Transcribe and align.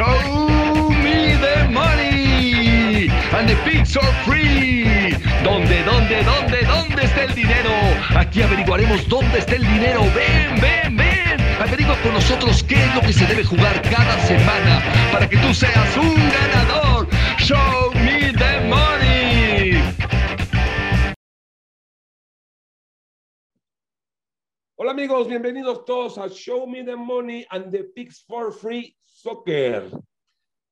Show 0.00 0.88
me 1.04 1.36
the 1.36 1.68
money 1.70 3.10
and 3.36 3.46
the 3.46 3.54
pigs 3.66 3.98
are 3.98 4.12
free. 4.24 5.12
¿Dónde, 5.44 5.84
dónde, 5.84 6.24
dónde, 6.24 6.62
dónde 6.64 7.04
está 7.04 7.24
el 7.24 7.34
dinero? 7.34 7.70
Aquí 8.16 8.40
averiguaremos 8.40 9.06
dónde 9.10 9.40
está 9.40 9.56
el 9.56 9.66
dinero. 9.66 10.00
Ven, 10.14 10.58
ven, 10.58 10.96
ven. 10.96 11.36
Averigua 11.60 11.96
con 12.02 12.14
nosotros 12.14 12.62
qué 12.62 12.82
es 12.82 12.94
lo 12.94 13.02
que 13.02 13.12
se 13.12 13.26
debe 13.26 13.44
jugar 13.44 13.82
cada 13.82 14.18
semana 14.20 14.80
para 15.12 15.28
que 15.28 15.36
tú 15.36 15.52
seas 15.52 15.94
un 15.98 16.14
ganador. 16.30 17.06
Show 17.36 17.92
Hola 24.82 24.92
amigos, 24.92 25.28
bienvenidos 25.28 25.84
todos 25.84 26.16
a 26.16 26.26
Show 26.30 26.66
Me 26.66 26.82
the 26.82 26.96
Money 26.96 27.44
and 27.50 27.70
the 27.70 27.84
Picks 27.84 28.24
for 28.24 28.50
Free 28.50 28.96
Soccer. 29.02 29.90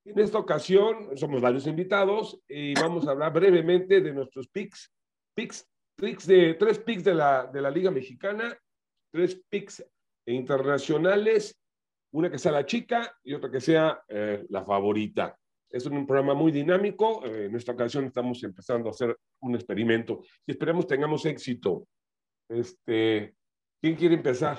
En 0.03 0.19
esta 0.19 0.39
ocasión 0.39 1.15
somos 1.15 1.43
varios 1.43 1.67
invitados 1.67 2.41
y 2.49 2.73
vamos 2.73 3.07
a 3.07 3.11
hablar 3.11 3.35
brevemente 3.35 4.01
de 4.01 4.15
nuestros 4.15 4.49
picks, 4.49 4.91
picks, 5.35 5.69
picks 5.95 6.27
de 6.27 6.55
tres 6.55 6.79
picks 6.79 7.05
de 7.05 7.15
la, 7.15 7.49
de 7.53 7.61
la 7.61 7.71
Liga 7.71 7.91
Mexicana, 7.91 8.59
tres 9.13 9.43
picks 9.47 9.85
internacionales, 10.27 11.61
una 12.15 12.31
que 12.31 12.39
sea 12.39 12.53
la 12.53 12.65
chica 12.65 13.15
y 13.23 13.35
otra 13.35 13.51
que 13.51 13.61
sea 13.61 14.03
eh, 14.09 14.47
la 14.49 14.65
favorita. 14.65 15.39
Es 15.69 15.85
un 15.85 16.07
programa 16.07 16.33
muy 16.33 16.51
dinámico. 16.51 17.27
eh, 17.27 17.45
en 17.45 17.57
esta 17.57 17.73
ocasión 17.73 18.07
estamos 18.07 18.43
empezando 18.43 18.89
a 18.89 18.93
hacer 18.93 19.15
un 19.43 19.55
experimento 19.55 20.23
y 20.47 20.53
esperemos 20.53 20.87
tengamos 20.87 21.27
éxito. 21.27 21.87
Este, 22.49 23.35
¿Quién 23.81 23.95
quiere 23.97 24.15
empezar? 24.17 24.59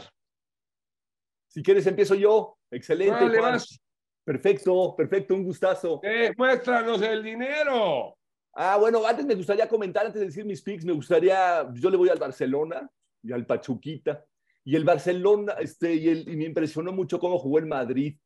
Si 1.48 1.62
quieres, 1.64 1.86
empiezo 1.88 2.16
yo. 2.16 2.58
Excelente. 2.72 3.14
Dale, 3.26 3.38
Juan. 3.40 3.52
vas. 3.54 3.80
Perfecto, 4.24 4.96
perfecto, 4.96 5.34
un 5.34 5.44
gustazo. 5.44 6.00
Eh, 6.04 6.32
muéstranos 6.38 7.02
el 7.02 7.24
dinero. 7.24 8.16
Ah, 8.54 8.78
bueno, 8.78 9.06
antes 9.06 9.26
me 9.26 9.36
gustaría 9.36 9.68
comentar, 9.68 10.06
antes 10.06 10.20
de 10.20 10.28
decir 10.28 10.46
mis 10.46 10.62
picks, 10.62 10.86
me 10.86 10.94
gustaría, 10.94 11.68
yo 11.74 11.90
le 11.90 11.98
voy 11.98 12.10
al 12.10 12.20
Barcelona 12.20 12.88
y 13.24 13.32
al 13.32 13.46
Pachuquita. 13.46 14.24
Y 14.64 14.76
el 14.76 14.84
Barcelona, 14.84 15.54
este, 15.60 15.96
y, 15.96 16.10
el- 16.10 16.30
y 16.30 16.36
me 16.36 16.46
impresionó 16.46 16.92
mucho 16.92 17.20
cómo 17.20 17.40
jugó 17.40 17.58
el 17.60 17.66
Madrid 17.66 18.18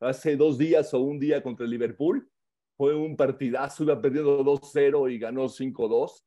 hace 0.00 0.36
dos 0.36 0.58
días 0.58 0.92
o 0.94 1.00
un 1.00 1.20
día 1.20 1.42
contra 1.42 1.64
el 1.64 1.70
Liverpool. 1.70 2.28
Fue 2.76 2.94
un 2.94 3.16
partidazo, 3.16 3.84
iba 3.84 4.00
perdiendo 4.00 4.42
2-0 4.42 5.08
y 5.08 5.18
ganó 5.18 5.48
5-2. 5.48 6.24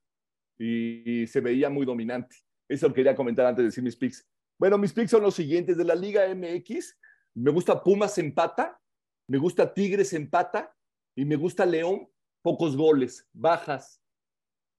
Y, 0.57 1.23
y 1.23 1.27
se 1.27 1.41
veía 1.41 1.69
muy 1.69 1.85
dominante. 1.85 2.37
Eso 2.67 2.91
quería 2.93 3.15
comentar 3.15 3.45
antes 3.45 3.63
de 3.63 3.65
decir 3.67 3.83
mis 3.83 3.95
picks. 3.95 4.27
Bueno, 4.57 4.77
mis 4.77 4.93
picks 4.93 5.11
son 5.11 5.21
los 5.21 5.35
siguientes. 5.35 5.77
De 5.77 5.83
la 5.83 5.95
Liga 5.95 6.23
MX, 6.33 6.97
me 7.35 7.51
gusta 7.51 7.83
Pumas 7.83 8.17
empata, 8.17 8.79
me 9.27 9.37
gusta 9.37 9.73
Tigres 9.73 10.13
empata 10.13 10.73
y 11.15 11.25
me 11.25 11.35
gusta 11.35 11.65
León 11.65 12.07
pocos 12.41 12.75
goles, 12.77 13.27
bajas. 13.33 14.01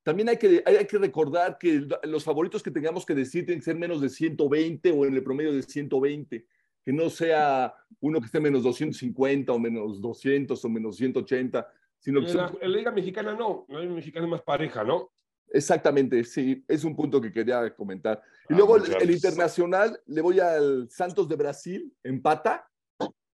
También 0.04 0.28
hay 0.28 0.36
que, 0.36 0.62
hay, 0.64 0.86
que 0.86 0.98
recordar 0.98 1.58
que 1.58 1.84
los 2.04 2.22
favoritos 2.22 2.62
que 2.62 2.70
tengamos 2.70 3.04
que 3.04 3.14
decir 3.14 3.44
tienen 3.44 3.58
que 3.60 3.64
ser 3.64 3.76
menos 3.76 4.00
de 4.00 4.08
120 4.08 4.92
o 4.92 5.04
en 5.04 5.14
el 5.14 5.22
promedio 5.24 5.52
de 5.52 5.62
120, 5.62 6.46
que 6.84 6.92
no 6.92 7.10
sea 7.10 7.74
uno 8.00 8.20
que 8.20 8.26
esté 8.26 8.38
menos 8.38 8.62
250 8.62 9.52
o 9.52 9.58
menos 9.58 10.00
200 10.00 10.64
o 10.64 10.68
menos 10.68 10.96
180, 10.96 11.66
sino 11.98 12.20
que 12.20 12.30
En 12.30 12.36
la, 12.36 12.48
son- 12.48 12.58
en 12.60 12.70
la 12.70 12.78
Liga 12.78 12.92
Mexicana 12.92 13.34
no. 13.34 13.66
La 13.68 13.80
Liga 13.80 13.94
Mexicana 13.94 14.26
es 14.26 14.30
más 14.30 14.42
pareja, 14.42 14.84
¿no? 14.84 15.10
Exactamente, 15.48 16.24
sí, 16.24 16.64
es 16.66 16.84
un 16.84 16.96
punto 16.96 17.20
que 17.20 17.32
quería 17.32 17.74
comentar. 17.74 18.22
Y 18.48 18.54
Ah, 18.54 18.56
luego 18.56 18.76
el, 18.76 19.10
internacional, 19.10 20.00
le 20.06 20.20
voy 20.20 20.40
al 20.40 20.88
Santos 20.90 21.28
de 21.28 21.36
Brasil, 21.36 21.92
empata. 22.02 22.68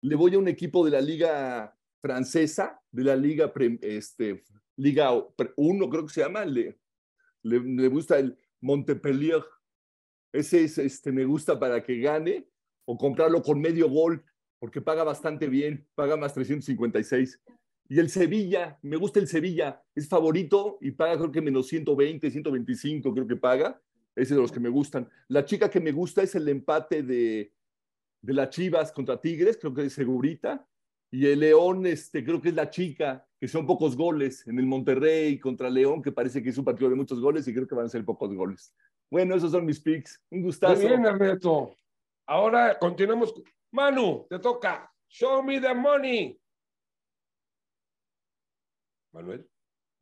Le 0.02 0.16
voy 0.16 0.34
a 0.34 0.38
un 0.38 0.48
equipo 0.48 0.84
de 0.84 0.90
la 0.90 1.00
liga 1.00 1.76
francesa, 2.00 2.80
de 2.90 3.04
la 3.04 3.16
liga, 3.16 3.52
este, 3.82 4.44
liga 4.76 5.10
1, 5.56 5.90
creo 5.90 6.06
que 6.06 6.12
se 6.12 6.22
llama. 6.22 6.44
Le, 6.44 6.78
le, 7.42 7.60
le 7.60 7.88
gusta 7.88 8.18
el 8.18 8.36
Montpellier. 8.60 9.42
Ese 10.32 10.64
es, 10.64 10.78
este, 10.78 11.12
me 11.12 11.24
gusta 11.24 11.58
para 11.58 11.82
que 11.82 12.00
gane 12.00 12.48
o 12.86 12.96
comprarlo 12.96 13.42
con 13.42 13.60
medio 13.60 13.88
gol, 13.88 14.24
porque 14.58 14.80
paga 14.80 15.04
bastante 15.04 15.48
bien, 15.48 15.86
paga 15.94 16.16
más 16.16 16.34
356. 16.34 17.40
Y 17.90 17.98
el 17.98 18.08
Sevilla, 18.08 18.78
me 18.82 18.96
gusta 18.96 19.18
el 19.18 19.26
Sevilla, 19.26 19.82
es 19.96 20.08
favorito 20.08 20.78
y 20.80 20.92
paga 20.92 21.18
creo 21.18 21.32
que 21.32 21.42
menos 21.42 21.66
120, 21.66 22.30
125 22.30 23.12
creo 23.12 23.26
que 23.26 23.34
paga. 23.34 23.82
Ese 24.14 24.22
es 24.22 24.36
de 24.36 24.36
los 24.36 24.52
que 24.52 24.60
me 24.60 24.68
gustan. 24.68 25.08
La 25.26 25.44
chica 25.44 25.68
que 25.68 25.80
me 25.80 25.90
gusta 25.90 26.22
es 26.22 26.36
el 26.36 26.48
empate 26.48 27.02
de, 27.02 27.52
de 28.22 28.32
las 28.32 28.50
Chivas 28.50 28.92
contra 28.92 29.20
Tigres, 29.20 29.58
creo 29.60 29.74
que 29.74 29.86
es 29.86 29.92
segurita. 29.92 30.64
Y 31.10 31.26
el 31.26 31.40
León, 31.40 31.84
este, 31.84 32.24
creo 32.24 32.40
que 32.40 32.50
es 32.50 32.54
la 32.54 32.70
chica, 32.70 33.26
que 33.40 33.48
son 33.48 33.66
pocos 33.66 33.96
goles 33.96 34.46
en 34.46 34.60
el 34.60 34.66
Monterrey 34.66 35.40
contra 35.40 35.68
León, 35.68 36.00
que 36.00 36.12
parece 36.12 36.40
que 36.44 36.50
es 36.50 36.58
un 36.58 36.64
partido 36.64 36.90
de 36.90 36.94
muchos 36.94 37.20
goles 37.20 37.48
y 37.48 37.52
creo 37.52 37.66
que 37.66 37.74
van 37.74 37.86
a 37.86 37.88
ser 37.88 38.04
pocos 38.04 38.32
goles. 38.32 38.72
Bueno, 39.10 39.34
esos 39.34 39.50
son 39.50 39.66
mis 39.66 39.80
picks. 39.80 40.22
Un 40.30 40.38
Muy 40.38 40.46
gustazo. 40.46 40.80
bien, 40.80 41.04
Ernesto. 41.04 41.74
Ahora 42.24 42.78
continuamos. 42.78 43.34
Manu, 43.72 44.26
te 44.30 44.38
toca. 44.38 44.88
Show 45.08 45.42
me 45.42 45.60
the 45.60 45.74
money. 45.74 46.39
Manuel. 49.12 49.48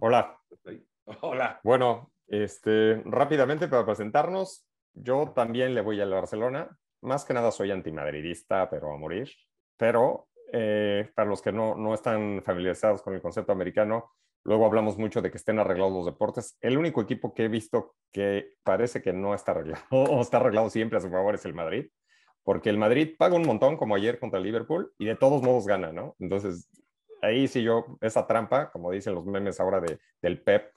Hola. 0.00 0.38
Hola. 1.22 1.60
Bueno, 1.62 2.12
este, 2.26 3.02
rápidamente 3.04 3.68
para 3.68 3.84
presentarnos, 3.84 4.66
yo 4.94 5.32
también 5.34 5.74
le 5.74 5.80
voy 5.80 6.00
al 6.00 6.10
Barcelona. 6.10 6.76
Más 7.00 7.24
que 7.24 7.34
nada 7.34 7.50
soy 7.50 7.70
antimadridista, 7.70 8.68
pero 8.68 8.92
a 8.92 8.98
morir. 8.98 9.30
Pero 9.76 10.28
eh, 10.52 11.10
para 11.14 11.28
los 11.28 11.40
que 11.40 11.52
no, 11.52 11.74
no 11.74 11.94
están 11.94 12.42
familiarizados 12.44 13.02
con 13.02 13.14
el 13.14 13.22
concepto 13.22 13.52
americano, 13.52 14.12
luego 14.44 14.66
hablamos 14.66 14.98
mucho 14.98 15.22
de 15.22 15.30
que 15.30 15.36
estén 15.36 15.58
arreglados 15.58 15.92
los 15.92 16.06
deportes. 16.06 16.56
El 16.60 16.76
único 16.76 17.00
equipo 17.00 17.34
que 17.34 17.44
he 17.44 17.48
visto 17.48 17.94
que 18.12 18.54
parece 18.62 19.00
que 19.00 19.12
no 19.12 19.34
está 19.34 19.52
arreglado 19.52 19.84
o 19.90 20.20
está 20.20 20.38
arreglado 20.38 20.70
siempre 20.70 20.98
a 20.98 21.00
su 21.00 21.10
favor 21.10 21.34
es 21.34 21.44
el 21.44 21.54
Madrid. 21.54 21.86
Porque 22.42 22.70
el 22.70 22.78
Madrid 22.78 23.14
paga 23.18 23.36
un 23.36 23.46
montón, 23.46 23.76
como 23.76 23.94
ayer 23.94 24.18
contra 24.18 24.38
el 24.38 24.44
Liverpool, 24.44 24.92
y 24.96 25.04
de 25.04 25.16
todos 25.16 25.42
modos 25.42 25.66
gana, 25.66 25.92
¿no? 25.92 26.16
Entonces, 26.18 26.70
ahí 27.22 27.48
sí 27.48 27.62
yo, 27.62 27.98
esa 28.00 28.26
trampa, 28.26 28.70
como 28.70 28.90
dicen 28.90 29.14
los 29.14 29.24
memes 29.24 29.60
ahora 29.60 29.80
de, 29.80 29.98
del 30.20 30.42
Pep, 30.42 30.72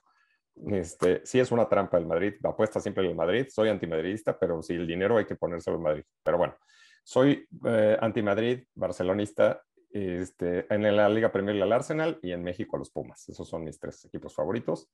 este, 0.68 1.22
sí 1.26 1.40
es 1.40 1.52
una 1.52 1.68
trampa 1.68 1.98
el 1.98 2.06
Madrid, 2.06 2.34
apuesta 2.44 2.80
siempre 2.80 3.08
el 3.08 3.16
Madrid, 3.16 3.48
soy 3.50 3.70
antimadridista, 3.70 4.38
pero 4.38 4.62
si 4.62 4.74
el 4.74 4.86
dinero 4.86 5.18
hay 5.18 5.26
que 5.26 5.36
ponérselo 5.36 5.78
al 5.78 5.84
Madrid. 5.84 6.04
Pero 6.24 6.38
bueno, 6.38 6.56
soy 7.04 7.48
eh, 7.66 7.98
antimadrid, 8.00 8.64
barcelonista, 8.76 9.64
este, 9.90 10.74
en 10.74 10.96
la 10.96 11.10
Liga 11.10 11.32
Premier 11.32 11.62
al 11.62 11.74
Arsenal 11.74 12.20
y 12.22 12.32
en 12.32 12.44
México 12.44 12.76
a 12.76 12.80
los 12.80 12.92
Pumas. 12.92 13.28
Esos 13.28 13.48
son 13.48 13.64
mis 13.64 13.80
tres 13.80 14.06
equipos 14.06 14.34
favoritos. 14.36 14.90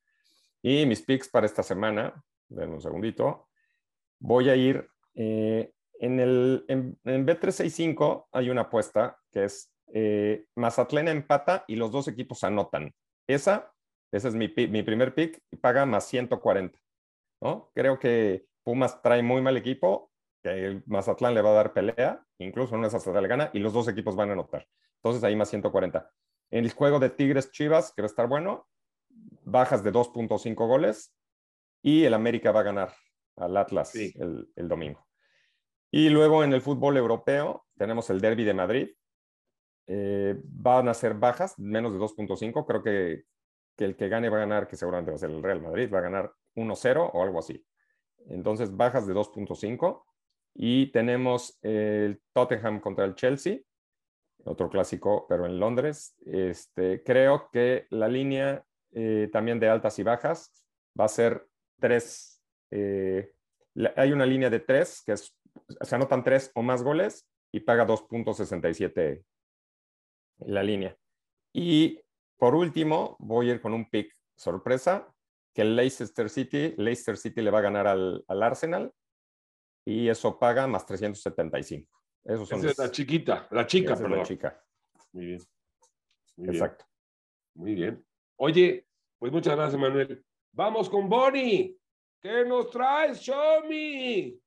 Y 0.62 0.85
mis 0.85 1.02
picks 1.02 1.29
para 1.29 1.46
esta 1.46 1.62
semana, 1.62 2.24
denme 2.47 2.75
un 2.75 2.81
segundito, 2.81 3.47
voy 4.19 4.50
a 4.50 4.56
ir 4.56 4.88
eh, 5.14 5.72
en, 6.00 6.19
el, 6.19 6.66
en, 6.68 6.97
en 7.03 7.28
B365 7.28 8.28
hay 8.31 8.50
una 8.50 8.62
apuesta 8.62 9.19
que 9.31 9.44
es 9.44 9.72
eh, 9.94 10.46
Mazatlán 10.56 11.08
empata 11.08 11.66
y 11.68 11.75
los 11.75 11.92
dos 11.92 12.08
equipos 12.08 12.44
anotan. 12.44 12.94
Esa, 13.28 13.74
ese 14.12 14.30
es 14.30 14.36
mi, 14.36 14.53
mi 14.68 14.84
primer 14.84 15.14
pick 15.14 15.44
y 15.52 15.58
paga 15.58 15.86
más 15.86 16.06
140. 16.08 16.80
¿no? 17.42 17.72
Creo 17.75 18.00
que 18.00 18.47
Pumas 18.64 19.02
trae 19.02 19.24
muy 19.24 19.42
mal 19.42 19.58
equipo, 19.58 20.12
que 20.44 20.50
el 20.50 20.84
Mazatlán 20.88 21.34
le 21.34 21.42
va 21.42 21.52
a 21.52 21.53
dar 21.53 21.74
pelea, 21.74 22.26
incluso 22.40 22.76
en 22.76 22.86
esa 22.86 23.22
le 23.22 23.28
gana 23.28 23.50
y 23.53 23.59
los 23.59 23.74
dos 23.74 23.88
equipos 23.88 24.16
van 24.16 24.30
a 24.30 24.34
anotar. 24.34 24.68
Entonces 24.97 25.24
ahí 25.24 25.36
más 25.36 25.50
140. 25.50 26.12
En 26.52 26.66
el 26.66 26.72
juego 26.72 27.00
de 27.00 27.09
Tigres 27.09 27.52
Chivas, 27.52 27.94
que 27.94 28.02
va 28.02 28.08
a 28.08 28.09
estar 28.09 28.28
bueno, 28.28 28.68
bajas 29.44 29.84
de 29.84 29.92
2.5 29.92 30.56
goles 30.68 31.16
y 31.81 32.03
el 32.03 32.14
América 32.14 32.52
va 32.52 32.62
a 32.62 32.64
ganar 32.64 32.94
al 33.36 33.56
Atlas 33.56 33.90
Sí. 33.92 34.14
el, 34.16 34.52
el 34.56 34.68
domingo. 34.68 35.08
Y 35.92 36.09
luego 36.09 36.44
en 36.44 36.53
el 36.53 36.62
fútbol 36.62 36.97
europeo 36.97 37.66
tenemos 37.78 38.09
el 38.09 38.20
Derby 38.20 38.44
de 38.44 38.53
Madrid. 38.53 38.90
Eh, 39.88 40.36
van 40.44 40.90
a 40.90 40.94
ser 40.94 41.14
bajas, 41.14 41.58
menos 41.58 41.94
de 41.94 42.00
2.5. 42.00 42.66
Creo 42.66 42.84
que, 42.84 43.23
el 43.78 43.96
que 43.96 44.09
gane 44.09 44.29
va 44.29 44.38
a 44.38 44.41
ganar, 44.41 44.67
que 44.67 44.76
seguramente 44.76 45.11
va 45.11 45.16
a 45.16 45.20
ser 45.20 45.29
el 45.29 45.41
Real 45.41 45.61
Madrid, 45.61 45.90
va 45.91 46.00
a 46.00 46.02
ganar 46.02 46.34
1-0 46.56 47.11
o 47.14 47.23
algo 47.23 47.40
así. 47.40 47.66
Entonces, 48.29 48.76
bajas 48.76 49.08
de 49.08 49.14
2.5. 49.14 50.03
Y 50.56 50.91
tenemos 50.91 51.58
el 51.61 52.20
Tottenham 52.34 52.79
contra 52.79 53.06
el 53.06 53.14
Chelsea, 53.14 53.59
otro 54.44 54.70
clásico, 54.70 55.26
pero 55.29 55.46
en 55.46 55.59
Londres. 55.59 56.16
Este, 56.26 57.03
creo 57.03 57.50
que 57.52 57.85
la 57.91 58.08
línea 58.08 58.64
eh, 58.91 59.29
también 59.32 59.59
de 59.59 59.70
altas 59.70 60.00
y 60.00 60.03
bajas 60.03 60.52
va 61.00 61.06
a 61.06 61.09
ser 61.09 61.46
3. 61.79 62.41
eh, 62.72 63.32
hay 63.96 64.11
una 64.11 64.26
línea 64.26 64.50
de 64.50 64.59
3 64.59 65.03
que 65.06 65.11
es, 65.11 65.38
se 65.82 65.96
anotan 65.96 66.23
3 66.23 66.52
o 66.56 66.64
más 66.64 66.82
goles 66.82 67.28
y 67.52 67.59
paga 67.59 67.85
2.67 67.85 69.23
la 70.39 70.63
línea. 70.63 70.97
Y 71.53 71.99
por 72.37 72.55
último, 72.55 73.16
voy 73.19 73.49
a 73.49 73.53
ir 73.53 73.61
con 73.61 73.73
un 73.73 73.89
pick 73.89 74.13
sorpresa, 74.35 75.11
que 75.53 75.63
el 75.63 75.75
Leicester 75.75 76.29
City, 76.29 76.75
Leicester 76.78 77.17
City 77.17 77.41
le 77.41 77.49
va 77.49 77.59
a 77.59 77.63
ganar 77.63 77.87
al, 77.87 78.23
al 78.28 78.43
Arsenal 78.43 78.93
y 79.85 80.07
eso 80.07 80.37
paga 80.37 80.67
más 80.67 80.85
375. 80.85 81.89
Esos 82.23 82.47
son 82.49 82.59
Esa 82.59 82.69
es 82.69 82.78
la 82.78 82.91
chiquita, 82.91 83.47
la 83.51 83.66
chica, 83.66 83.93
esa 83.93 83.95
es 83.95 84.01
la 84.01 84.09
perdón. 84.09 84.25
chica. 84.25 84.66
Muy 85.13 85.25
bien. 85.25 85.39
Muy 86.35 86.43
bien, 86.49 86.55
Exacto. 86.55 86.85
muy 87.55 87.73
bien. 87.73 88.05
Oye, 88.35 88.87
pues 89.17 89.31
muchas 89.31 89.55
gracias, 89.55 89.81
Manuel. 89.81 90.23
Vamos 90.51 90.89
con 90.89 91.09
Bonnie. 91.09 91.75
¿Qué 92.22 92.45
nos 92.45 92.69
traes? 92.69 93.19
Show 93.19 93.66
me. 93.67 94.37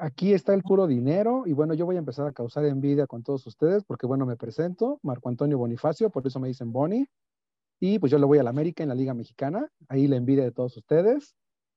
Aquí 0.00 0.32
está 0.32 0.54
el 0.54 0.62
puro 0.62 0.86
dinero 0.86 1.42
y 1.44 1.52
bueno, 1.52 1.74
yo 1.74 1.84
voy 1.84 1.96
a 1.96 1.98
empezar 1.98 2.28
a 2.28 2.32
causar 2.32 2.64
envidia 2.64 3.08
con 3.08 3.24
todos 3.24 3.44
ustedes 3.48 3.82
porque 3.82 4.06
bueno, 4.06 4.26
me 4.26 4.36
presento, 4.36 5.00
Marco 5.02 5.28
Antonio 5.28 5.58
Bonifacio, 5.58 6.08
por 6.08 6.24
eso 6.24 6.38
me 6.38 6.46
dicen 6.46 6.72
Boni. 6.72 7.08
Y 7.80 7.98
pues 7.98 8.12
yo 8.12 8.18
le 8.18 8.24
voy 8.24 8.38
a 8.38 8.44
la 8.44 8.50
América 8.50 8.84
en 8.84 8.90
la 8.90 8.94
Liga 8.94 9.12
Mexicana, 9.12 9.68
ahí 9.88 10.06
la 10.06 10.14
envidia 10.14 10.44
de 10.44 10.52
todos 10.52 10.76
ustedes. 10.76 11.34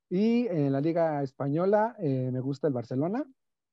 Y 0.08 0.46
en 0.48 0.72
la 0.72 0.82
Liga 0.82 1.24
Española 1.24 1.96
eh, 1.98 2.30
me 2.32 2.42
gusta 2.42 2.68
el 2.68 2.74
Barcelona. 2.74 3.26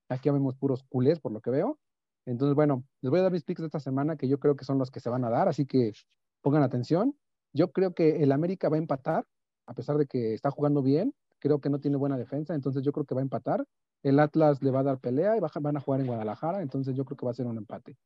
Aquí 0.08 0.30
vemos 0.30 0.56
puros 0.56 0.82
culés 0.84 1.20
por 1.20 1.32
lo 1.32 1.42
que 1.42 1.50
veo. 1.50 1.78
Entonces, 2.24 2.54
bueno, 2.54 2.84
les 3.02 3.10
voy 3.10 3.20
a 3.20 3.24
dar 3.24 3.32
mis 3.32 3.44
picks 3.44 3.60
de 3.60 3.66
esta 3.66 3.80
semana 3.80 4.16
que 4.16 4.28
yo 4.28 4.38
creo 4.38 4.56
que 4.56 4.64
son 4.64 4.78
los 4.78 4.90
que 4.90 5.00
se 5.00 5.10
van 5.10 5.24
a 5.24 5.30
dar, 5.30 5.48
así 5.48 5.66
que 5.66 5.92
pongan 6.40 6.62
atención. 6.62 7.14
Yo 7.52 7.72
creo 7.72 7.92
que 7.92 8.22
el 8.22 8.32
América 8.32 8.70
va 8.70 8.76
a 8.76 8.78
empatar, 8.78 9.26
a 9.66 9.74
pesar 9.74 9.98
de 9.98 10.06
que 10.06 10.32
está 10.32 10.50
jugando 10.50 10.82
bien. 10.82 11.14
Creo 11.40 11.60
que 11.60 11.70
no 11.70 11.80
tiene 11.80 11.96
buena 11.96 12.16
defensa, 12.16 12.54
entonces 12.54 12.82
yo 12.82 12.92
creo 12.92 13.06
que 13.06 13.14
va 13.14 13.20
a 13.20 13.22
empatar. 13.22 13.64
El 14.02 14.18
Atlas 14.20 14.62
le 14.62 14.70
va 14.70 14.80
a 14.80 14.84
dar 14.84 14.98
pelea 14.98 15.36
y 15.36 15.40
van 15.40 15.76
a 15.76 15.80
jugar 15.80 16.00
en 16.00 16.06
Guadalajara, 16.06 16.62
entonces 16.62 16.94
yo 16.96 17.04
creo 17.04 17.16
que 17.16 17.26
va 17.26 17.32
a 17.32 17.34
ser 17.34 17.46
un 17.46 17.56
empate. 17.56 17.96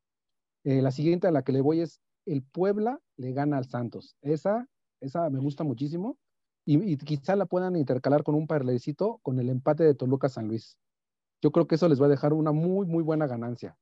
Eh, 0.64 0.81
la 0.81 0.90
siguiente 0.90 1.26
a 1.26 1.31
la 1.31 1.43
que 1.43 1.52
le 1.52 1.61
voy 1.61 1.81
es 1.81 2.00
el 2.26 2.43
Puebla 2.43 3.00
le 3.17 3.32
gana 3.32 3.58
al 3.58 3.67
Santos. 3.67 4.17
Esa, 4.23 4.69
esa 5.00 5.29
me 5.31 5.40
gusta 5.40 5.64
muchísimo 5.64 6.17
y, 6.64 6.93
y 6.93 6.96
quizá 6.96 7.37
la 7.37 7.46
puedan 7.46 7.76
intercalar 7.76 8.23
con 8.23 8.34
un 8.34 8.46
parlecito 8.46 9.19
con 9.23 9.38
el 9.38 9.49
empate 9.49 9.85
de 9.85 9.94
Toluca 9.94 10.28
San 10.28 10.49
Luis. 10.49 10.76
Yo 11.43 11.50
creo 11.50 11.67
que 11.67 11.75
eso 11.75 11.88
les 11.88 12.00
va 12.00 12.06
a 12.06 12.11
dejar 12.11 12.32
una 12.32 12.52
muy, 12.52 12.87
muy 12.87 13.02
buena 13.02 13.26
ganancia. 13.26 13.76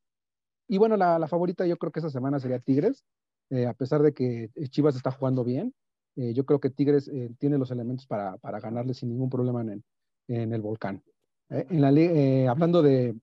Y 0.70 0.78
bueno, 0.78 0.96
la, 0.96 1.26
favorita 1.26 1.66
yo 1.66 1.76
creo 1.76 1.90
que 1.90 1.98
esta 1.98 2.10
semana 2.10 2.38
sería 2.38 2.60
Tigres, 2.60 3.04
eh, 3.50 3.66
a 3.66 3.74
pesar 3.74 4.02
de 4.02 4.14
que 4.14 4.50
Chivas 4.68 4.94
está 4.94 5.10
jugando 5.10 5.42
bien. 5.42 5.74
Eh, 6.16 6.32
yo 6.34 6.44
creo 6.44 6.60
que 6.60 6.70
Tigres 6.70 7.08
eh, 7.08 7.30
tiene 7.38 7.58
los 7.58 7.70
elementos 7.70 8.06
para, 8.06 8.36
para 8.38 8.60
ganarle 8.60 8.94
sin 8.94 9.10
ningún 9.10 9.30
problema 9.30 9.60
en 9.60 9.82
en 10.30 10.52
el 10.52 10.62
volcán. 10.62 11.02
Eh, 11.50 11.66
en 11.70 11.80
la, 11.80 12.50
hablando 12.50 12.82
de, 12.82 13.16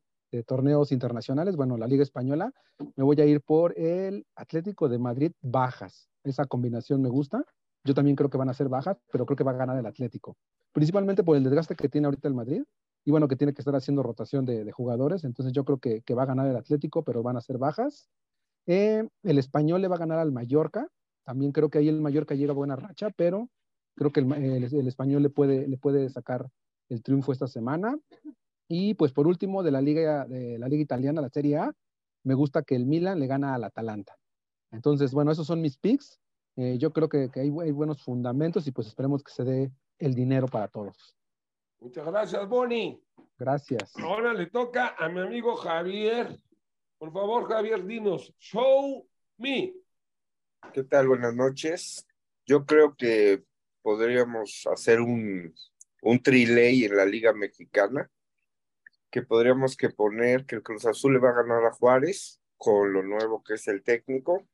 torneos 0.45 0.92
internacionales, 0.92 1.56
bueno, 1.56 1.78
la 1.78 1.88
Liga 1.88 2.04
Española, 2.04 2.54
me 2.95 3.04
voy 3.04 3.19
a 3.22 3.25
ir 3.25 3.42
por 3.42 3.78
el 3.80 4.28
Atlético 4.36 4.88
de 4.89 5.00
Madrid 5.00 5.31
bajas. 5.42 6.10
Esa 6.24 6.45
combinación 6.45 7.01
me 7.01 7.10
gusta. 7.10 7.44
Yo 7.84 7.94
también 7.94 8.16
creo 8.16 8.30
que 8.30 8.38
van 8.38 8.50
a 8.50 8.54
ser 8.54 8.68
bajas, 8.68 8.98
pero 9.12 9.25
creo 9.25 9.38
que 9.38 9.44
va 9.45 9.51
a 9.51 9.56
ganar 9.56 9.78
el 9.78 9.86
Atlético. 9.86 10.38
Principalmente 10.74 11.24
por 11.24 11.38
el 11.38 11.44
desgaste 11.44 11.75
que 11.75 11.90
tiene 11.90 12.06
ahorita 12.06 12.28
el 12.28 12.33
Madrid 12.33 12.63
y 13.06 13.10
bueno, 13.10 13.28
que 13.28 13.38
tiene 13.38 13.54
que 13.54 13.62
estar 13.62 13.75
haciendo 13.75 14.04
rotación 14.04 14.45
de, 14.45 14.69
jugadores. 14.72 15.24
Entonces 15.24 15.54
yo 15.54 15.63
creo 15.63 15.80
que, 15.80 16.13
va 16.13 16.24
a 16.24 16.28
ganar 16.28 16.45
el 16.45 16.57
Atlético, 16.57 17.04
pero 17.04 17.24
van 17.24 17.38
a 17.38 17.42
ser 17.42 17.57
bajas. 17.57 18.10
El 18.66 19.10
Español 19.24 19.81
le 19.81 19.88
va 19.88 19.95
a 19.95 20.00
ganar 20.00 20.19
al 20.19 20.33
Mallorca. 20.33 20.88
También 21.27 21.51
creo 21.51 21.69
que 21.69 21.79
ahí 21.79 21.89
el 21.89 22.00
Mallorca 22.00 22.35
llega 22.35 22.53
a 22.53 22.56
buena 22.56 22.77
racha, 22.77 23.09
pero 23.09 23.50
creo 23.95 24.13
que 24.13 24.21
el, 24.21 24.31
el, 24.31 24.63
el 24.63 24.88
Español 24.88 25.21
le 25.21 25.29
puede, 25.29 25.68
le 25.68 25.77
puede 25.77 26.09
sacar 26.09 26.50
el 26.88 27.03
triunfo 27.03 27.33
esta 27.33 27.47
semana. 27.47 28.00
Y 28.69 28.94
pues 28.94 29.12
por 29.12 29.27
último, 29.27 29.62
de 29.62 29.71
la 29.71 29.81
liga, 29.81 30.25
de 30.25 30.57
la 30.57 30.69
liga 30.69 30.81
italiana, 30.81 31.19
la 31.19 31.27
Serie 31.27 31.57
A, 31.57 31.74
me 32.24 32.33
gusta 32.33 32.63
que 32.63 32.77
el 32.77 32.85
Milan 32.85 33.19
le 33.19 33.27
gana 33.27 33.56
al 33.56 33.65
Atalanta. 33.65 34.15
Entonces, 34.71 35.12
bueno, 35.12 35.29
esos 35.29 35.45
son 35.45 35.59
mis 35.59 35.77
picks. 35.77 36.18
Eh, 36.56 36.77
yo 36.77 36.94
creo 36.94 37.09
que, 37.09 37.30
que 37.30 37.41
hay, 37.41 37.51
hay, 37.62 37.71
buenos 37.71 38.01
fundamentos 38.01 38.65
y 38.65 38.71
pues 38.71 38.88
esperemos 38.88 39.21
que 39.21 39.33
se 39.33 39.44
dé 39.44 39.71
el 40.00 40.15
dinero 40.15 40.47
para 40.47 40.69
todos. 40.69 41.13
Muchas 41.81 42.06
gracias, 42.06 42.47
Bonnie. 42.47 43.03
Gracias. 43.38 43.94
Ahora 43.97 44.33
le 44.33 44.45
toca 44.45 44.95
a 44.97 45.09
mi 45.09 45.19
amigo 45.19 45.57
Javier. 45.57 46.39
Por 46.97 47.12
favor, 47.12 47.50
Javier, 47.50 47.85
dinos, 47.85 48.33
show 48.39 49.06
me. 49.38 49.73
¿Qué 50.74 50.84
tal? 50.84 51.08
Buenas 51.08 51.34
noches. 51.34 52.08
Yo 52.46 52.66
creo 52.66 52.96
que 52.96 53.44
podríamos 53.81 54.68
hacer 54.72 55.02
un, 55.02 55.56
un 56.02 56.22
triley 56.22 56.86
en 56.86 56.96
la 56.96 57.06
Liga 57.06 57.34
Mexicana, 57.34 58.10
que 59.10 59.22
podríamos 59.22 59.75
que 59.78 59.90
poner 59.90 60.46
que 60.46 60.56
el 60.56 60.64
Cruz 60.64 60.86
Azul 60.86 61.14
le 61.14 61.19
va 61.19 61.30
a 61.30 61.44
ganar 61.44 61.66
a 61.66 61.72
Juárez 61.72 62.42
con 62.58 62.94
lo 62.94 63.02
nuevo 63.02 63.44
que 63.44 63.56
es 63.56 63.68
el 63.68 63.84
técnico. 63.84 64.48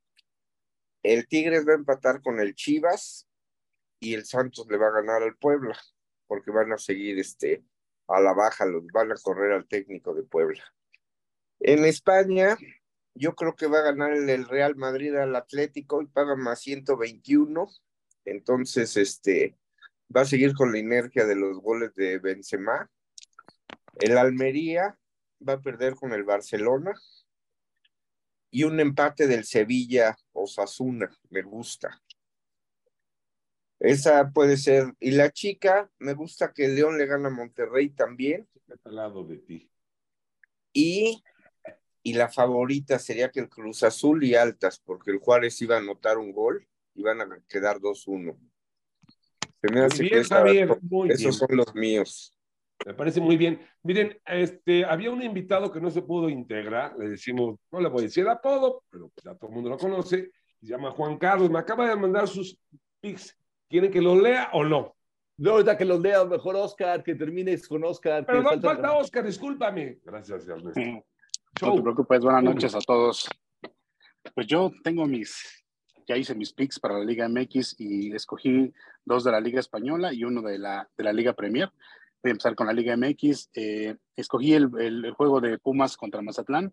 El 1.02 1.26
Tigres 1.26 1.66
va 1.66 1.72
a 1.72 1.76
empatar 1.76 2.22
con 2.22 2.40
el 2.40 2.54
Chivas 2.54 3.28
y 4.00 4.14
el 4.14 4.24
Santos 4.24 4.66
le 4.70 4.78
va 4.78 4.88
a 4.88 5.02
ganar 5.02 5.22
al 5.22 5.36
Puebla, 5.36 5.78
porque 6.26 6.50
van 6.50 6.72
a 6.72 6.78
seguir 6.78 7.18
este, 7.18 7.64
a 8.08 8.20
la 8.20 8.32
baja, 8.32 8.66
los 8.66 8.86
van 8.86 9.12
a 9.12 9.16
correr 9.22 9.52
al 9.52 9.66
técnico 9.66 10.14
de 10.14 10.22
Puebla. 10.22 10.62
En 11.60 11.84
España, 11.84 12.56
yo 13.14 13.34
creo 13.34 13.54
que 13.54 13.66
va 13.66 13.78
a 13.78 13.82
ganar 13.82 14.12
el 14.12 14.48
Real 14.48 14.76
Madrid 14.76 15.14
al 15.14 15.36
Atlético 15.36 16.02
y 16.02 16.06
paga 16.06 16.34
más 16.36 16.60
121. 16.60 17.68
Entonces, 18.24 18.96
este, 18.96 19.56
va 20.14 20.22
a 20.22 20.26
seguir 20.26 20.54
con 20.54 20.72
la 20.72 20.78
inercia 20.78 21.24
de 21.24 21.36
los 21.36 21.58
goles 21.60 21.94
de 21.94 22.18
Benzema. 22.18 22.90
El 24.00 24.18
Almería 24.18 24.98
va 25.46 25.54
a 25.54 25.60
perder 25.60 25.94
con 25.94 26.12
el 26.12 26.24
Barcelona. 26.24 26.92
Y 28.50 28.64
un 28.64 28.78
empate 28.78 29.26
del 29.26 29.44
Sevilla 29.44 30.16
Osasuna, 30.32 31.10
me 31.30 31.42
gusta. 31.42 32.00
Esa 33.80 34.30
puede 34.30 34.56
ser. 34.56 34.94
Y 35.00 35.10
la 35.10 35.30
chica, 35.30 35.90
me 35.98 36.14
gusta 36.14 36.52
que 36.52 36.68
León 36.68 36.96
le 36.96 37.06
gana 37.06 37.28
a 37.28 37.32
Monterrey 37.32 37.90
también. 37.90 38.48
Al 38.84 38.94
lado 38.94 39.24
de 39.24 39.38
ti. 39.38 39.70
Y 40.72 41.22
y 42.06 42.12
la 42.12 42.28
favorita 42.28 42.98
sería 43.00 43.30
que 43.30 43.40
el 43.40 43.48
Cruz 43.48 43.82
Azul 43.82 44.22
y 44.22 44.34
Altas, 44.36 44.78
porque 44.78 45.10
el 45.10 45.18
Juárez 45.18 45.60
iba 45.62 45.74
a 45.74 45.78
anotar 45.80 46.18
un 46.18 46.32
gol 46.32 46.64
y 46.94 47.02
van 47.02 47.20
a 47.22 47.40
quedar 47.48 47.80
2-1. 47.80 48.36
Se 49.60 49.72
me 49.72 49.80
hace 49.80 50.02
Muy 50.02 50.08
que 50.10 50.14
bien, 50.16 50.20
esa- 50.20 50.36
Javier, 50.36 50.78
muy 50.82 51.08
esos 51.08 51.18
bien. 51.20 51.32
son 51.32 51.56
los 51.56 51.74
míos. 51.74 52.38
Me 52.86 52.92
parece 52.92 53.20
muy 53.20 53.36
bien. 53.38 53.58
Miren, 53.82 54.18
este, 54.26 54.84
había 54.84 55.10
un 55.10 55.22
invitado 55.22 55.72
que 55.72 55.80
no 55.80 55.90
se 55.90 56.02
pudo 56.02 56.28
integrar, 56.28 56.94
le 56.98 57.08
decimos, 57.08 57.56
no 57.72 57.80
le 57.80 57.88
voy 57.88 58.00
a 58.00 58.02
decir 58.02 58.24
el 58.24 58.30
apodo, 58.30 58.82
pero 58.90 59.10
ya 59.24 59.34
todo 59.34 59.48
el 59.48 59.54
mundo 59.54 59.70
lo 59.70 59.78
conoce, 59.78 60.30
se 60.60 60.66
llama 60.66 60.90
Juan 60.90 61.16
Carlos, 61.16 61.50
me 61.50 61.58
acaba 61.58 61.88
de 61.88 61.96
mandar 61.96 62.28
sus 62.28 62.58
pics. 63.00 63.34
¿Quieren 63.70 63.90
que 63.90 64.02
los 64.02 64.20
lea 64.20 64.50
o 64.52 64.62
no? 64.64 64.94
No, 65.38 65.52
ahorita 65.52 65.78
que 65.78 65.84
los 65.86 66.00
lea, 66.00 66.24
mejor 66.24 66.54
Oscar, 66.56 67.02
que 67.02 67.14
termines 67.14 67.66
con 67.66 67.82
Oscar. 67.84 68.24
Pero 68.26 68.38
que 68.38 68.44
no 68.44 68.50
falta- 68.50 68.68
falta 68.68 68.92
Oscar, 68.92 69.24
discúlpame. 69.24 70.00
Gracias, 70.04 70.46
Ernesto. 70.46 70.80
No 71.60 71.68
Show. 71.68 71.76
te 71.76 71.82
preocupes, 71.82 72.20
buenas 72.20 72.42
noches 72.42 72.74
a 72.74 72.80
todos. 72.80 73.28
Pues 74.34 74.46
yo 74.46 74.72
tengo 74.82 75.06
mis, 75.06 75.64
ya 76.06 76.16
hice 76.16 76.34
mis 76.34 76.52
picks 76.52 76.80
para 76.80 76.98
la 76.98 77.04
Liga 77.04 77.28
MX 77.28 77.76
y 77.78 78.12
escogí 78.14 78.72
dos 79.04 79.24
de 79.24 79.32
la 79.32 79.40
Liga 79.40 79.60
Española 79.60 80.12
y 80.12 80.24
uno 80.24 80.42
de 80.42 80.58
la, 80.58 80.88
de 80.96 81.04
la 81.04 81.12
Liga 81.12 81.32
Premier. 81.34 81.70
Voy 82.22 82.30
a 82.30 82.32
empezar 82.32 82.54
con 82.54 82.66
la 82.66 82.72
Liga 82.72 82.96
MX. 82.96 83.50
Eh, 83.54 83.96
escogí 84.16 84.54
el, 84.54 84.70
el, 84.78 85.04
el 85.04 85.12
juego 85.12 85.40
de 85.40 85.58
Pumas 85.58 85.96
contra 85.96 86.22
Mazatlán. 86.22 86.72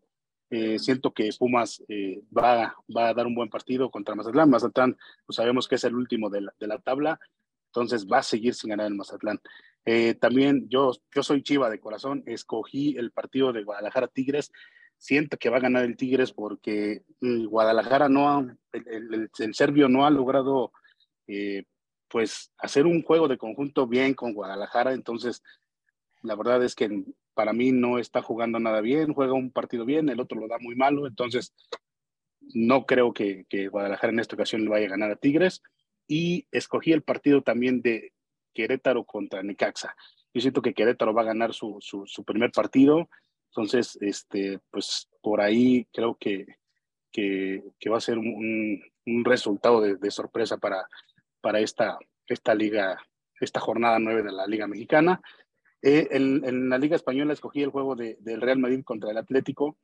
Eh, 0.50 0.80
siento 0.80 1.14
que 1.14 1.30
Pumas 1.38 1.84
eh, 1.88 2.24
va, 2.36 2.76
va 2.96 3.10
a 3.10 3.14
dar 3.14 3.28
un 3.28 3.36
buen 3.36 3.50
partido 3.50 3.92
contra 3.92 4.16
Mazatlán. 4.16 4.50
Mazatlán, 4.50 4.98
pues 5.26 5.36
sabemos 5.36 5.68
que 5.68 5.76
es 5.76 5.84
el 5.84 5.96
último 5.96 6.30
de 6.30 6.42
la, 6.42 6.54
de 6.60 6.68
la 6.68 6.80
tabla, 6.80 7.20
entonces 7.68 8.06
va 8.06 8.18
a 8.18 8.24
seguir 8.24 8.54
sin 8.54 8.72
ganar 8.72 8.88
el 8.88 8.96
Mazatlán. 8.96 9.40
Eh, 9.86 10.14
también 10.16 10.70
yo, 10.70 10.92
yo 11.14 11.24
soy 11.24 11.42
chiva 11.42 11.70
de 11.70 11.80
corazón, 11.80 12.24
escogí 12.28 12.96
el 12.98 13.12
partido 13.12 13.52
de 13.52 13.64
Guadalajara 13.64 14.08
Tigres. 14.08 14.52
Siento 14.98 15.38
que 15.38 15.50
va 15.50 15.58
a 15.58 15.62
ganar 15.62 15.84
el 15.84 15.98
Tigres 15.98 16.32
porque 16.32 17.04
mm, 17.22 17.46
Guadalajara 17.46 18.08
no 18.08 18.30
ha, 18.30 18.58
el, 18.74 18.88
el, 18.88 19.30
el, 19.40 19.56
serbio 19.56 19.90
no 19.90 20.06
ha 20.06 20.12
logrado 20.12 20.72
eh, 21.28 21.64
pues 22.08 22.52
hacer 22.58 22.86
un 22.86 23.02
juego 23.02 23.28
de 23.28 23.38
conjunto 23.38 23.88
bien 23.88 24.14
con 24.14 24.34
Guadalajara. 24.34 24.94
Entonces, 24.94 25.42
la 26.22 26.36
verdad 26.36 26.64
es 26.64 26.76
que 26.76 27.04
para 27.34 27.54
mí 27.54 27.72
no 27.72 27.98
está 27.98 28.22
jugando 28.22 28.60
nada 28.60 28.82
bien, 28.82 29.14
juega 29.14 29.34
un 29.34 29.52
partido 29.52 29.86
bien, 29.86 30.10
el 30.10 30.20
otro 30.20 30.40
lo 30.40 30.48
da 30.48 30.60
muy 30.60 30.76
malo. 30.76 31.08
Entonces, 31.08 31.56
no 32.54 32.86
creo 32.86 33.14
que, 33.14 33.46
que 33.50 33.70
Guadalajara 33.70 34.14
en 34.14 34.20
esta 34.20 34.36
ocasión 34.36 34.64
le 34.64 34.70
vaya 34.70 34.86
a 34.86 34.92
ganar 34.92 35.12
a 35.12 35.16
Tigres. 35.16 35.64
Y 36.08 36.48
escogí 36.52 36.92
el 36.92 37.02
partido 37.02 37.42
también 37.42 37.82
de 37.82 38.12
Querétaro 38.54 39.04
contra 39.04 39.44
Necaxa. 39.44 39.96
Yo 40.34 40.42
siento 40.42 40.62
que 40.62 40.74
Querétaro 40.74 41.14
va 41.14 41.24
a 41.24 41.26
ganar 41.26 41.54
su, 41.54 41.78
su, 41.82 42.24
primer 42.24 42.52
partido, 42.52 43.10
entonces, 43.50 43.98
este, 44.02 44.60
pues 44.70 45.10
por 45.22 45.42
ahí 45.42 45.86
creo 45.92 46.16
que, 46.18 46.46
que, 47.12 47.62
va 47.90 47.98
a 47.98 48.02
ser 48.02 48.18
un, 48.18 48.82
un 49.06 49.26
resultado 49.26 49.82
de, 49.82 50.12
sorpresa 50.12 50.58
para, 50.58 50.88
para 51.42 51.60
esta, 51.60 51.98
esta 52.28 52.56
liga, 52.56 52.98
esta 53.40 53.60
jornada 53.60 54.00
nueve 54.00 54.24
de 54.24 54.32
la 54.32 54.48
Liga 54.48 54.68
Mexicana. 54.68 55.22
Eh, 55.82 56.08
en, 56.12 56.70
la 56.70 56.78
Liga 56.78 56.96
Española 56.96 57.34
escogí 57.34 57.62
el 57.62 57.70
juego 57.70 57.96
de, 57.96 58.18
del 58.22 58.40
Real 58.40 58.60
Madrid 58.60 58.84
contra 58.84 59.12
el 59.12 59.18
Atlético. 59.18 59.78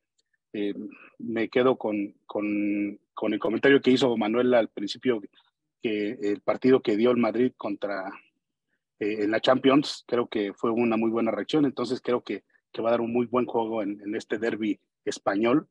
Eh, 0.53 0.73
me 1.19 1.49
quedo 1.49 1.77
con, 1.77 2.15
con, 2.25 2.99
con 3.13 3.33
el 3.33 3.39
comentario 3.39 3.81
que 3.81 3.91
hizo 3.91 4.15
Manuel 4.15 4.53
al 4.53 4.69
principio, 4.69 5.21
que 5.81 6.11
el 6.21 6.41
partido 6.41 6.81
que 6.81 6.95
dio 6.95 7.11
el 7.11 7.17
Madrid 7.17 7.51
contra, 7.57 8.11
eh, 8.99 9.23
en 9.23 9.31
la 9.31 9.39
Champions, 9.39 10.03
creo 10.07 10.27
que 10.27 10.53
fue 10.53 10.71
una 10.71 10.97
muy 10.97 11.09
buena 11.09 11.31
reacción, 11.31 11.65
entonces 11.65 12.01
creo 12.01 12.21
que, 12.21 12.43
que 12.71 12.81
va 12.81 12.89
a 12.89 12.91
dar 12.91 13.01
un 13.01 13.13
muy 13.13 13.25
buen 13.25 13.45
juego 13.45 13.81
en, 13.81 14.15
este 14.15 14.37
derby 14.37 14.79
español. 15.05 15.67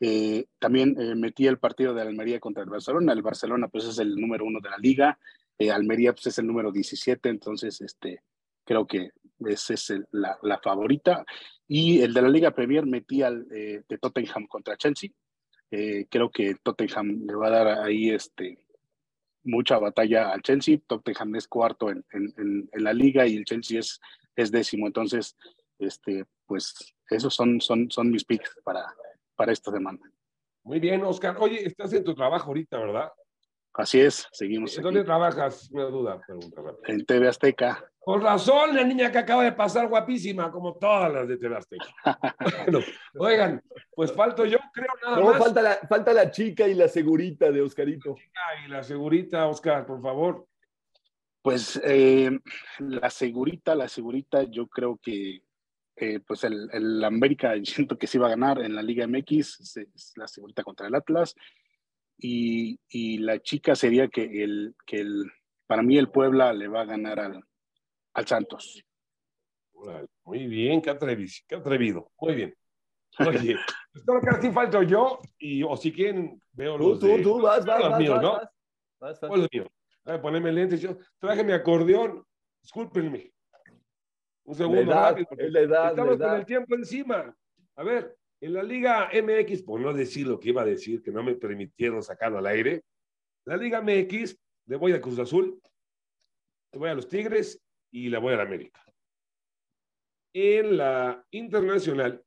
Eh, 0.00 0.46
también 0.58 0.96
eh, 0.98 1.14
metí 1.14 1.46
el 1.46 1.58
partido 1.58 1.92
de 1.94 2.02
Almería 2.02 2.40
contra 2.40 2.62
el 2.62 2.70
Barcelona. 2.70 3.12
El 3.12 3.22
Barcelona 3.22 3.68
pues 3.68 3.84
es 3.84 3.98
el 3.98 4.16
número 4.16 4.44
uno 4.44 4.60
de 4.60 4.70
la 4.70 4.78
liga. 4.78 5.18
Eh, 5.58 5.70
Almería 5.70 6.12
pues 6.12 6.26
es 6.28 6.38
el 6.38 6.46
número 6.46 6.72
17, 6.72 7.28
entonces 7.28 7.80
este, 7.80 8.22
creo 8.64 8.86
que 8.86 9.10
esa 9.46 9.74
es 9.74 9.92
la, 10.12 10.38
la 10.42 10.58
favorita. 10.58 11.24
Y 11.68 12.00
el 12.00 12.12
de 12.14 12.22
la 12.22 12.28
Liga 12.28 12.50
Premier 12.50 12.84
metí 12.84 13.22
al 13.22 13.46
de 13.46 13.98
Tottenham 14.00 14.48
contra 14.48 14.76
Chelsea. 14.76 15.10
Creo 15.70 16.30
que 16.30 16.56
Tottenham 16.64 17.26
le 17.26 17.34
va 17.36 17.46
a 17.46 17.50
dar 17.50 17.68
ahí 17.84 18.10
este, 18.10 18.58
mucha 19.42 19.78
batalla 19.78 20.30
al 20.30 20.42
Chelsea. 20.42 20.78
Tottenham 20.86 21.34
es 21.36 21.48
cuarto 21.48 21.90
en, 21.90 22.04
en, 22.12 22.32
en- 22.72 22.82
la 22.84 22.92
liga 22.92 23.26
y 23.26 23.36
el 23.36 23.44
Chelsea 23.44 23.80
es, 23.80 24.00
es 24.36 24.50
décimo. 24.50 24.86
Entonces, 24.86 25.36
este, 25.78 26.24
pues 26.46 26.74
esos 27.08 27.34
son, 27.34 27.60
son, 27.60 27.90
son 27.90 28.10
mis 28.10 28.24
picks 28.24 28.56
para, 28.64 28.84
para 29.34 29.52
esta 29.52 29.70
semana. 29.72 29.98
Muy 30.62 30.78
bien, 30.78 31.02
Oscar. 31.04 31.36
Oye, 31.40 31.66
estás 31.66 31.92
en 31.92 32.04
tu 32.04 32.14
trabajo 32.14 32.48
ahorita, 32.48 32.78
¿verdad? 32.78 33.10
Así 33.72 34.00
es, 34.00 34.26
seguimos 34.32 34.76
¿En 34.76 34.82
dónde 34.82 35.04
trabajas? 35.04 35.70
Una 35.70 35.84
duda, 35.84 36.20
pregunta 36.26 36.60
rápida. 36.60 36.92
en 36.92 37.06
TV 37.06 37.28
Azteca. 37.28 37.89
Con 38.02 38.22
razón, 38.22 38.74
la 38.74 38.82
niña 38.82 39.12
que 39.12 39.18
acaba 39.18 39.44
de 39.44 39.52
pasar 39.52 39.86
guapísima, 39.86 40.50
como 40.50 40.74
todas 40.76 41.12
las 41.12 41.28
de 41.28 41.36
TV 41.36 41.56
Azteca. 41.56 41.84
Bueno, 42.64 42.80
oigan, 43.18 43.62
pues 43.94 44.10
falto 44.12 44.46
yo, 44.46 44.58
creo 44.72 44.88
nada 45.02 45.18
No, 45.18 45.26
más. 45.30 45.38
falta 45.38 45.60
la, 45.62 45.74
falta 45.86 46.12
la 46.14 46.30
chica 46.30 46.66
y 46.66 46.74
la 46.74 46.88
segurita 46.88 47.50
de 47.52 47.60
Oscarito. 47.60 48.16
Y 48.64 48.68
la 48.68 48.82
segurita, 48.82 49.46
Oscar, 49.46 49.84
por 49.84 50.00
favor. 50.00 50.46
Pues 51.42 51.78
eh, 51.84 52.30
la 52.78 53.10
segurita, 53.10 53.74
la 53.74 53.86
segurita, 53.88 54.44
yo 54.44 54.66
creo 54.66 54.98
que 55.02 55.42
eh, 55.96 56.20
pues 56.20 56.44
el, 56.44 56.70
el 56.72 57.04
América 57.04 57.52
siento 57.64 57.98
que 57.98 58.06
sí 58.06 58.16
va 58.16 58.28
a 58.28 58.30
ganar 58.30 58.62
en 58.62 58.74
la 58.74 58.82
Liga 58.82 59.06
MX, 59.06 59.60
es, 59.60 59.76
es 59.76 60.12
la 60.16 60.26
segurita 60.26 60.62
contra 60.62 60.86
el 60.86 60.94
Atlas. 60.94 61.34
Y, 62.16 62.80
y 62.88 63.18
la 63.18 63.40
chica 63.40 63.74
sería 63.74 64.08
que 64.08 64.42
el, 64.42 64.74
que 64.86 64.96
el, 64.96 65.30
para 65.66 65.82
mí 65.82 65.98
el 65.98 66.08
Puebla 66.10 66.52
le 66.54 66.68
va 66.68 66.82
a 66.82 66.86
ganar 66.86 67.20
al, 67.20 67.44
al 68.14 68.26
Santos. 68.26 68.82
Muy 70.24 70.46
bien, 70.46 70.82
qué 70.82 70.90
atrevido, 70.90 71.32
qué 71.48 71.54
atrevido. 71.56 72.10
Muy 72.20 72.34
bien. 72.34 72.54
Oye, 73.18 73.56
pues 73.92 74.04
creo 74.04 74.20
que 74.20 74.30
así 74.30 74.50
falto 74.50 74.82
yo, 74.82 75.18
y 75.38 75.62
o 75.62 75.76
si 75.76 75.92
quieren, 75.92 76.40
veo 76.52 76.76
Tú, 76.76 76.88
los 76.90 77.00
tú, 77.00 77.06
de- 77.06 77.22
tú, 77.22 77.40
vas, 77.40 77.64
vas, 77.64 77.80
los 77.80 77.90
vas, 77.90 77.98
míos, 77.98 78.14
vas, 78.14 78.22
¿no? 78.22 78.32
vas. 78.32 78.48
Vas, 79.00 79.20
vas. 79.20 79.28
¿Cuál 79.28 79.40
es 79.40 79.48
el 79.50 79.60
mío? 79.60 79.70
A 80.04 80.12
ver, 80.12 80.20
ponerme 80.20 80.52
lentes. 80.52 80.80
Yo 80.80 80.96
traje 81.18 81.44
mi 81.44 81.52
acordeón. 81.52 82.24
Discúlpenme. 82.62 83.32
Un 84.44 84.54
segundo 84.54 84.82
edad, 84.82 85.16
rápido. 85.16 85.28
Estamos 85.30 86.18
con 86.18 86.34
el 86.34 86.46
tiempo 86.46 86.74
encima. 86.74 87.36
A 87.76 87.82
ver, 87.82 88.16
en 88.40 88.52
la 88.54 88.62
Liga 88.62 89.10
MX, 89.12 89.62
por 89.62 89.80
no 89.80 89.92
decir 89.92 90.26
lo 90.26 90.38
que 90.38 90.50
iba 90.50 90.62
a 90.62 90.66
decir, 90.66 91.02
que 91.02 91.10
no 91.10 91.22
me 91.22 91.34
permitieron 91.34 92.02
sacarlo 92.02 92.38
al 92.38 92.46
aire, 92.46 92.82
la 93.44 93.56
Liga 93.56 93.80
MX, 93.82 94.36
le 94.66 94.76
voy 94.76 94.92
a 94.92 95.00
Cruz 95.00 95.18
Azul, 95.18 95.60
le 96.72 96.78
voy 96.78 96.90
a 96.90 96.94
los 96.94 97.08
Tigres 97.08 97.60
y 97.90 98.08
le 98.08 98.18
voy 98.18 98.34
a 98.34 98.36
la 98.38 98.42
América. 98.44 98.82
En 100.32 100.76
la 100.76 101.24
Internacional, 101.32 102.24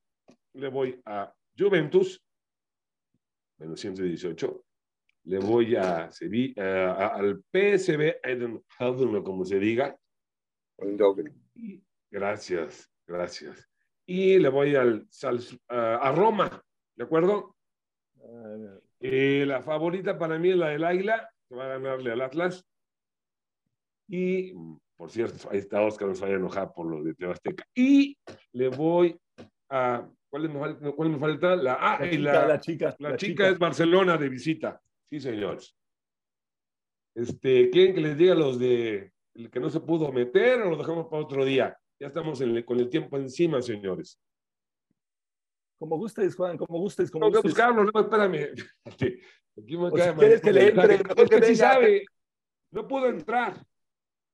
le 0.54 0.68
voy 0.70 1.02
a 1.06 1.34
Juventus, 1.58 2.22
menos 3.58 3.80
118. 3.80 4.66
Le 5.26 5.40
voy 5.40 5.76
a 5.78 6.12
Sevilla, 6.12 6.92
a- 6.92 7.06
a- 7.06 7.16
al 7.16 7.44
PSV 7.52 8.20
Eindhoven, 8.24 9.24
como 9.24 9.46
se 9.46 9.58
diga. 9.60 9.98
Y- 11.56 11.82
Gracias, 12.12 12.92
gracias. 13.08 13.68
Y 14.06 14.38
le 14.38 14.50
voy 14.50 14.76
al 14.76 15.08
Sals- 15.10 15.58
a, 15.70 16.12
Roma, 16.12 16.62
¿de 16.96 17.04
acuerdo? 17.06 17.56
Ah, 18.22 18.80
Eh, 19.00 19.46
la 19.46 19.62
favorita 19.64 20.18
para 20.18 20.38
mí 20.40 20.52
es 20.52 20.56
la 20.58 20.70
del 20.70 20.84
Águila, 20.86 21.30
que 21.50 21.56
va 21.56 21.66
a 21.66 21.68
ganarle 21.80 22.12
al 22.12 22.22
Atlas. 22.22 22.66
Y, 24.08 24.54
por 25.04 25.12
cierto, 25.12 25.50
ahí 25.52 25.58
está 25.58 25.82
Oscar, 25.82 26.08
no 26.08 26.16
se 26.16 26.22
vaya 26.22 26.36
a 26.36 26.38
enojar 26.38 26.72
por 26.74 26.86
lo 26.90 27.04
de 27.04 27.14
Tebasteca. 27.14 27.66
Y 27.76 28.18
le 28.54 28.70
voy 28.70 29.20
a. 29.70 30.08
¿Cuál 30.30 30.50
me 30.50 30.58
falta? 30.58 30.92
¿Cuál 30.94 31.10
me 31.10 31.20
falta? 31.20 31.56
La, 31.58 31.74
ah, 31.74 32.00
La 32.00 32.10
chica, 32.10 32.32
la, 32.32 32.48
la 32.48 32.60
chica. 32.62 32.96
la 33.00 33.18
chica 33.18 33.50
es 33.50 33.60
Barcelona 33.60 34.16
de 34.18 34.30
visita. 34.30 34.82
Sí, 35.10 35.20
señores. 35.20 35.76
Este, 37.18 37.70
¿Quieren 37.70 37.96
que 37.96 38.02
les 38.02 38.18
diga 38.18 38.34
los 38.34 38.58
de 38.60 39.12
el 39.36 39.50
que 39.52 39.60
no 39.60 39.70
se 39.70 39.82
pudo 39.82 40.10
meter 40.14 40.62
o 40.62 40.70
lo 40.70 40.78
dejamos 40.78 41.08
para 41.08 41.22
otro 41.22 41.44
día? 41.44 41.78
Ya 42.00 42.08
estamos 42.08 42.40
en 42.40 42.56
el- 42.56 42.64
con 42.64 42.80
el 42.80 42.88
tiempo 42.90 43.18
encima, 43.18 43.62
señores. 43.62 44.18
Como 45.78 45.98
gustes, 45.98 46.34
Juan, 46.34 46.58
como 46.58 46.80
gustes, 46.80 47.12
como 47.12 47.26
que 47.26 47.32
gustes. 47.40 47.52
buscarlo, 47.52 47.84
no, 47.84 48.00
espérame. 48.00 48.54
Aquí 49.58 49.78
me 49.78 49.88
O 49.88 49.92
cae 49.92 50.14
si 50.14 50.18
quieres 50.18 50.42
que 50.42 50.54
le 50.54 50.68
entre, 50.70 50.88
mensaje. 50.88 51.04
mejor 51.04 51.24
Es 51.26 51.30
que 51.30 51.36
que 51.42 51.46
sí 51.46 51.52
venga. 51.52 51.74
sabe. 51.74 52.06
No 52.72 52.88
pudo 52.88 53.08
entrar. 53.08 53.66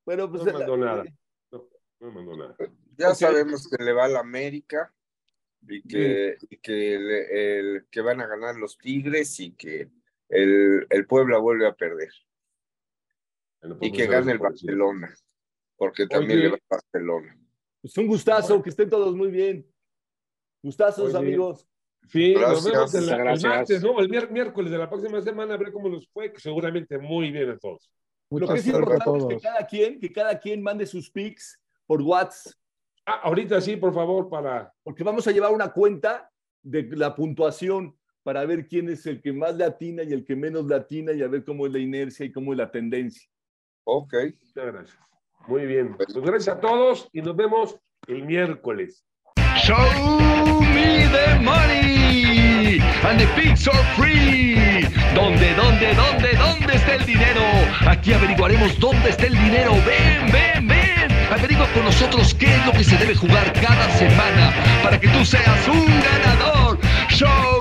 Bueno, 0.09 0.27
pues 0.27 0.43
No 0.43 0.53
mandó 0.53 0.75
la- 0.75 0.85
nada. 0.87 1.03
No 1.51 1.67
me 1.99 2.11
mandó 2.11 2.35
nada. 2.35 2.55
Ya 2.97 3.13
sabemos 3.13 3.69
que 3.69 3.83
le 3.83 3.93
va 3.93 4.05
a 4.05 4.09
la 4.09 4.21
América 4.21 4.91
y 5.67 5.83
que, 5.83 6.35
y 6.49 6.57
que, 6.57 6.95
el, 7.59 7.85
que 7.91 8.01
van 8.01 8.19
a 8.19 8.25
ganar 8.25 8.55
los 8.55 8.75
Tigres 8.79 9.39
y 9.39 9.51
que 9.51 9.87
el, 10.29 10.87
el 10.89 11.05
Puebla 11.05 11.37
vuelve 11.37 11.67
a 11.67 11.75
perder. 11.75 12.09
Bueno, 13.61 13.75
Y 13.81 13.89
pues, 13.89 14.01
que 14.01 14.07
gane 14.07 14.31
el 14.31 14.39
decir. 14.39 14.39
Barcelona, 14.41 15.15
porque 15.77 16.07
también 16.07 16.39
Oye. 16.39 16.41
le 16.43 16.49
va 16.49 16.55
a 16.57 16.75
Barcelona. 16.75 17.37
pues 17.79 17.95
un 17.99 18.07
gustazo, 18.07 18.63
que 18.63 18.71
estén 18.71 18.89
todos 18.89 19.15
muy 19.15 19.29
bien. 19.29 19.71
Gustazos, 20.63 21.13
Oye. 21.13 21.17
amigos. 21.19 21.67
Sí, 22.07 22.33
nos 22.33 22.65
Gracias. 22.65 22.73
vemos 22.73 22.93
el, 22.95 23.09
el 23.09 23.17
Gracias. 23.19 23.43
martes, 23.55 23.83
¿no? 23.83 23.99
El 23.99 24.09
miércoles 24.31 24.71
de 24.71 24.77
la 24.79 24.89
próxima 24.89 25.21
semana, 25.21 25.53
a 25.53 25.57
ver 25.57 25.71
cómo 25.71 25.87
nos 25.87 26.09
fue, 26.09 26.33
que 26.33 26.39
seguramente 26.39 26.97
muy 26.97 27.29
bien 27.31 27.51
a 27.51 27.59
todos. 27.59 27.91
Lo 28.31 28.39
Mucha 28.39 28.53
que 28.53 28.59
es 28.59 28.67
importante 28.67 29.17
es 29.19 29.25
que 29.25 29.39
cada 29.47 29.65
quien, 29.67 29.99
que 29.99 30.11
cada 30.13 30.39
quien 30.39 30.61
mande 30.61 30.85
sus 30.85 31.09
pics 31.09 31.59
por 31.87 32.01
WhatsApp, 32.01 32.53
Ah, 33.05 33.21
ahorita 33.23 33.59
sí, 33.59 33.75
por 33.75 33.91
favor, 33.91 34.29
para. 34.29 34.71
porque 34.83 35.03
vamos 35.03 35.27
a 35.27 35.31
llevar 35.31 35.51
una 35.51 35.71
cuenta 35.71 36.29
de 36.61 36.83
la 36.95 37.15
puntuación 37.15 37.97
para 38.21 38.45
ver 38.45 38.67
quién 38.67 38.87
es 38.89 39.03
el 39.07 39.19
que 39.19 39.33
más 39.33 39.55
latina 39.55 40.03
y 40.03 40.13
el 40.13 40.23
que 40.23 40.35
menos 40.35 40.65
latina 40.67 41.11
y 41.13 41.23
a 41.23 41.27
ver 41.27 41.43
cómo 41.43 41.65
es 41.65 41.73
la 41.73 41.79
inercia 41.79 42.23
y 42.27 42.31
cómo 42.31 42.51
es 42.51 42.59
la 42.59 42.69
tendencia. 42.69 43.27
Ok. 43.85 44.13
Muchas 44.45 44.73
gracias. 44.73 44.99
Muy 45.47 45.65
bien. 45.65 45.95
Pues 45.97 46.13
gracias 46.13 46.57
a 46.57 46.59
todos 46.59 47.09
y 47.11 47.23
nos 47.23 47.35
vemos 47.35 47.79
el 48.05 48.23
miércoles. 48.25 49.03
Show 49.55 49.75
me 50.59 51.07
the 51.09 51.39
money 51.43 52.79
and 53.03 53.19
the 53.19 53.27
pigs 53.35 53.67
are 53.67 53.83
free. 53.95 54.68
¿Dónde, 55.21 55.53
dónde, 55.53 55.93
dónde, 55.95 56.33
dónde 56.37 56.75
está 56.75 56.95
el 56.95 57.05
dinero? 57.05 57.41
Aquí 57.85 58.13
averiguaremos 58.13 58.79
dónde 58.79 59.09
está 59.09 59.25
el 59.25 59.37
dinero. 59.37 59.73
Ven, 59.85 60.31
ven, 60.31 60.65
ven. 60.65 61.11
Averigua 61.29 61.67
con 61.73 61.83
nosotros 61.83 62.33
qué 62.35 62.55
es 62.55 62.65
lo 62.65 62.71
que 62.71 62.85
se 62.85 62.95
debe 62.95 63.13
jugar 63.15 63.51
cada 63.51 63.89
semana 63.97 64.53
para 64.81 64.97
que 64.97 65.09
tú 65.09 65.25
seas 65.25 65.67
un 65.67 65.85
ganador. 65.87 66.79
Show 67.09 67.58